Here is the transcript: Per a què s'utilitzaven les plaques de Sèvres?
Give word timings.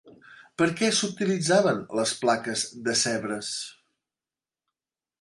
Per 0.61 0.67
a 0.67 0.71
què 0.79 0.89
s'utilitzaven 0.99 1.85
les 2.01 2.15
plaques 2.23 2.67
de 2.89 2.99
Sèvres? 3.05 3.55